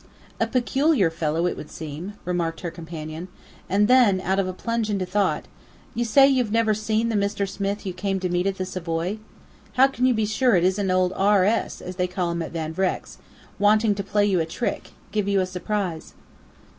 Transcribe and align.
"A 0.39 0.47
peculiar 0.47 1.11
fellow, 1.11 1.45
it 1.45 1.55
would 1.55 1.69
seem," 1.69 2.13
remarked 2.25 2.61
her 2.61 2.71
companion. 2.71 3.27
And 3.69 3.87
then, 3.87 4.19
out 4.21 4.39
of 4.39 4.47
a 4.47 4.51
plunge 4.51 4.89
into 4.89 5.05
thought, 5.05 5.45
"You 5.93 6.05
say 6.05 6.25
you've 6.27 6.51
never 6.51 6.73
seen 6.73 7.09
the 7.09 7.15
Mr. 7.15 7.47
Smith 7.47 7.85
you 7.85 7.93
came 7.93 8.19
to 8.21 8.27
meet 8.27 8.47
at 8.47 8.57
the 8.57 8.65
Savoy? 8.65 9.19
How 9.73 9.85
can 9.85 10.07
you 10.07 10.15
be 10.15 10.25
sure 10.25 10.55
it 10.55 10.63
isn't 10.63 10.89
old 10.89 11.13
'R. 11.15 11.45
S.' 11.45 11.81
as 11.81 11.97
they 11.97 12.07
call 12.07 12.31
him 12.31 12.41
at 12.41 12.51
Van 12.53 12.73
Vreck's, 12.73 13.19
wanting 13.59 13.93
to 13.93 14.01
play 14.03 14.25
you 14.25 14.39
a 14.39 14.45
trick 14.47 14.89
give 15.11 15.27
you 15.27 15.39
a 15.39 15.45
surprise?" 15.45 16.15